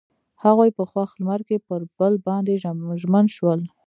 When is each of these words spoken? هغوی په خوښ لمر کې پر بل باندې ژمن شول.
هغوی 0.43 0.69
په 0.77 0.83
خوښ 0.91 1.09
لمر 1.19 1.41
کې 1.47 1.57
پر 1.67 1.81
بل 1.97 2.13
باندې 2.27 2.53
ژمن 3.01 3.25
شول. 3.35 3.61